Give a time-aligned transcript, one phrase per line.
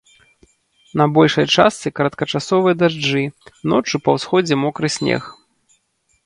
[1.01, 3.21] На большай частцы кароткачасовыя дажджы,
[3.75, 5.23] ноччу па ўсходзе мокры снег.